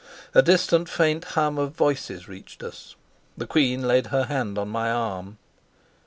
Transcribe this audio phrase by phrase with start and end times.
[0.33, 2.95] A distant faint hum of voices reached us.
[3.37, 5.37] The queen laid her hand on my arm.